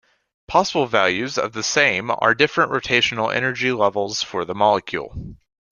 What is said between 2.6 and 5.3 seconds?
rotational energy levels for the molecule.